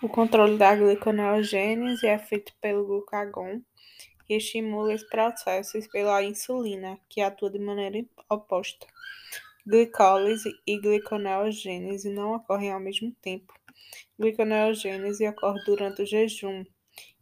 O 0.00 0.08
controle 0.08 0.56
da 0.56 0.76
gliconeogênese 0.76 2.06
é 2.06 2.16
feito 2.20 2.52
pelo 2.60 2.86
glucagon, 2.86 3.60
que 4.24 4.34
estimula 4.34 4.94
esse 4.94 5.08
processo, 5.08 5.76
pela 5.90 6.22
insulina, 6.22 7.00
que 7.08 7.20
atua 7.20 7.50
de 7.50 7.58
maneira 7.58 8.06
oposta. 8.30 8.86
Glicólise 9.66 10.52
e 10.64 10.78
gliconeogênese 10.80 12.10
não 12.10 12.36
ocorrem 12.36 12.70
ao 12.70 12.78
mesmo 12.78 13.10
tempo. 13.20 13.52
Gliconeogênese 14.16 15.26
ocorre 15.26 15.64
durante 15.66 16.02
o 16.02 16.06
jejum 16.06 16.64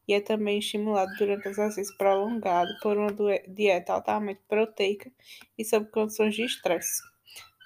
e 0.07 0.13
é 0.13 0.21
também 0.21 0.59
estimulado 0.59 1.17
durante 1.17 1.49
o 1.49 1.51
exercício 1.53 1.97
prolongado 1.97 2.69
por 2.83 2.99
uma 2.99 3.11
dieta 3.49 3.95
altamente 3.95 4.43
proteica 4.47 5.11
e 5.57 5.65
sob 5.65 5.91
condições 5.91 6.35
de 6.35 6.45
estresse. 6.45 7.01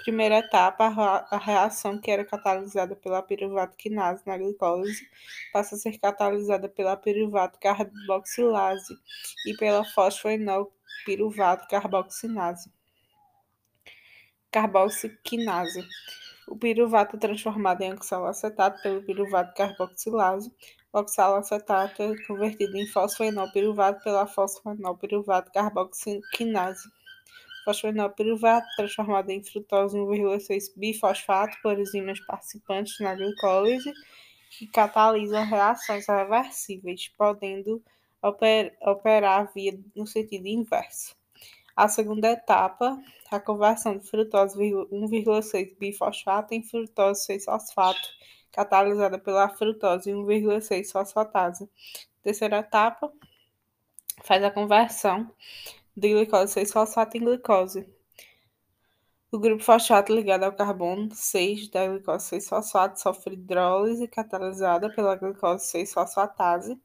Primeira 0.03 0.39
etapa, 0.39 0.87
a 1.31 1.37
reação 1.37 2.01
que 2.01 2.11
era 2.11 2.25
catalisada 2.25 2.97
pela 2.97 3.23
piruvato 3.23 3.77
quinase 3.77 4.23
na 4.27 4.39
glicólise 4.39 5.07
passa 5.53 5.75
a 5.75 5.79
ser 5.79 5.99
catalisada 5.99 6.69
pela 6.69 6.97
piruvato 6.97 7.59
carboxilase 7.61 8.95
e 9.47 9.55
pela 9.57 9.85
fosfoenol 9.85 10.73
piruvato 11.05 11.69
carboxinase. 11.69 12.73
Carboxiquinase. 14.51 15.87
O 16.49 16.57
piruvato 16.57 17.17
é 17.17 17.19
transformado 17.19 17.83
em 17.83 17.93
oxalacetato 17.93 18.83
pelo 18.83 19.03
piruvato 19.03 19.55
carboxilase. 19.55 20.51
O 20.93 20.99
oxalacetato 20.99 22.03
é 22.03 22.17
convertido 22.27 22.77
em 22.77 22.87
fosfoenol 22.87 23.53
piruvato 23.53 24.03
pela 24.03 24.27
fosfoenol 24.27 24.97
piruvato 24.97 25.53
carboxinase 27.65 27.65
fosfenolpiruvato, 27.65 28.67
transformado 28.77 29.31
em 29.31 29.43
frutose 29.43 29.97
1,6 29.97 30.73
bifosfato 30.77 31.57
por 31.63 31.79
enzimas 31.79 32.21
participantes 32.21 32.99
na 33.01 33.15
glicólise, 33.15 33.93
que 34.51 34.67
catalisam 34.67 35.45
reações 35.45 36.07
reversíveis, 36.07 37.09
podendo 37.17 37.83
oper 38.23 38.77
operar 38.83 39.51
via 39.55 39.79
no 39.95 40.07
sentido 40.07 40.47
inverso. 40.47 41.17
A 41.77 41.89
segunda 41.89 42.31
etapa, 42.31 43.01
a 43.31 43.41
conversão 43.41 43.97
de 43.97 44.07
frutose 44.07 44.59
1,6 44.59 45.79
bifosfato 45.79 46.53
em 46.53 46.63
frutose 46.63 47.27
6-fosfato, 47.27 48.09
catalisada 48.53 49.19
pela 49.19 49.49
frutose 49.49 50.11
1,6 50.11 50.91
fosfatase. 50.91 51.71
Terceira 52.23 52.59
etapa, 52.59 53.11
faz 54.23 54.43
a 54.45 54.51
conversão 54.51 55.31
de 56.01 56.09
glicose 56.09 56.55
6-fosfato 56.55 57.17
em 57.17 57.21
glicose. 57.21 57.87
O 59.31 59.39
grupo 59.39 59.63
fosfato 59.63 60.13
ligado 60.15 60.45
ao 60.45 60.53
carbono 60.53 61.11
6 61.13 61.69
da 61.69 61.87
glicose 61.87 62.37
6-fosfato 62.37 62.99
sofre 62.99 63.35
hidrólise 63.35 64.09
catalisada 64.09 64.89
pela 64.95 65.15
glicose 65.15 65.71
6-fosfatase. 65.71 66.81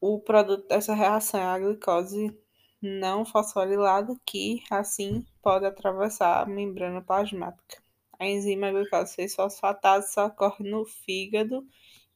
O 0.00 0.18
produto 0.18 0.66
dessa 0.66 0.94
reação 0.94 1.40
é 1.40 1.44
a 1.44 1.58
glicose 1.58 2.36
não 2.82 3.24
fosforilada, 3.24 4.14
que, 4.26 4.62
assim, 4.68 5.24
pode 5.40 5.64
atravessar 5.64 6.42
a 6.42 6.46
membrana 6.46 7.00
plasmática. 7.00 7.80
A 8.18 8.26
enzima 8.26 8.72
glicose 8.72 9.16
6-fosfatase 9.16 10.08
só 10.08 10.26
ocorre 10.26 10.68
no 10.68 10.84
fígado 10.84 11.64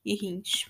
e 0.04 0.14
rins. 0.14 0.66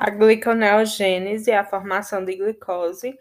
A 0.00 0.10
gliconeogênese 0.10 1.50
é 1.50 1.58
a 1.58 1.64
formação 1.64 2.24
de 2.24 2.36
glicose 2.36 3.18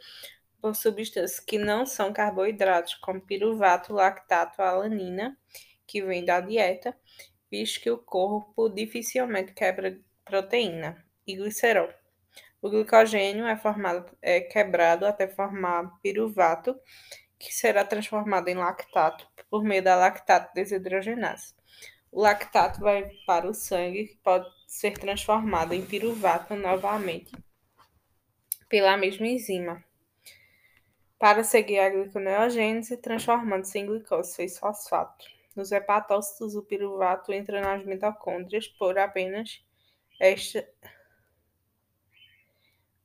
por 0.61 0.75
substâncias 0.75 1.39
que 1.39 1.57
não 1.57 1.87
são 1.87 2.13
carboidratos, 2.13 2.93
como 2.93 3.19
piruvato, 3.19 3.93
lactato, 3.93 4.61
alanina, 4.61 5.35
que 5.87 6.03
vem 6.03 6.23
da 6.23 6.39
dieta, 6.39 6.95
visto 7.49 7.81
que 7.81 7.89
o 7.89 7.97
corpo 7.97 8.69
dificilmente 8.69 9.53
quebra 9.53 9.99
proteína, 10.23 11.03
e 11.25 11.35
glicerol. 11.35 11.89
O 12.61 12.69
glicogênio 12.69 13.47
é, 13.47 13.57
formado, 13.57 14.15
é 14.21 14.39
quebrado 14.39 15.07
até 15.07 15.27
formar 15.27 15.99
piruvato, 16.03 16.79
que 17.39 17.51
será 17.51 17.83
transformado 17.85 18.49
em 18.49 18.55
lactato 18.55 19.27
por 19.49 19.63
meio 19.63 19.81
da 19.81 19.95
lactato 19.95 20.53
desidrogenase. 20.53 21.55
O 22.17 22.21
lactato 22.21 22.79
vai 22.79 23.11
para 23.27 23.47
o 23.47 23.53
sangue, 23.53 24.07
que 24.07 24.15
pode 24.23 24.49
ser 24.65 24.97
transformado 24.97 25.73
em 25.73 25.85
piruvato 25.85 26.55
novamente 26.55 27.31
pela 28.67 28.97
mesma 28.97 29.27
enzima, 29.27 29.83
para 31.19 31.43
seguir 31.43 31.77
a 31.77 31.91
gliconeogênese, 31.91 32.97
transformando-se 32.97 33.77
em 33.77 33.85
glicose 33.85 34.35
6-fosfato. 34.35 35.25
Nos 35.55 35.71
hepatócitos, 35.71 36.55
o 36.55 36.63
piruvato 36.63 37.31
entra 37.31 37.61
nas 37.61 37.85
mitocôndrias 37.85 38.67
por 38.67 38.97
apenas 38.97 39.63
esta 40.19 40.67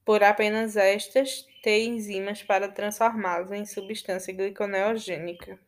por 0.06 0.25
apenas 0.25 0.75
estas 0.75 1.47
ter 1.62 1.84
enzimas 1.84 2.43
para 2.43 2.67
transformá-las 2.67 3.53
em 3.53 3.67
substância 3.67 4.33
gliconeogênica. 4.33 5.61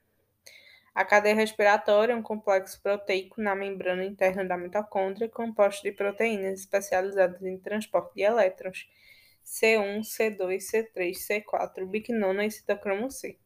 A 0.94 1.04
cadeia 1.04 1.34
respiratória 1.34 2.12
é 2.12 2.16
um 2.16 2.22
complexo 2.22 2.80
proteico 2.80 3.40
na 3.40 3.54
membrana 3.54 4.04
interna 4.04 4.44
da 4.44 4.56
mitocôndria 4.56 5.28
composto 5.28 5.82
de 5.82 5.90
proteínas 5.90 6.60
especializadas 6.60 7.42
em 7.42 7.58
transporte 7.58 8.14
de 8.14 8.22
elétrons, 8.22 8.88
C1, 9.44 10.02
C2, 10.02 10.58
C3, 10.58 11.12
C4, 11.12 11.84
biquinona 11.86 12.46
e 12.46 12.50
citocromo 12.50 13.10
C. 13.10 13.36